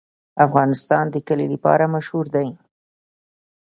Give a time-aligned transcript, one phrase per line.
[0.45, 2.47] افغانستان د کلي لپاره مشهور دی.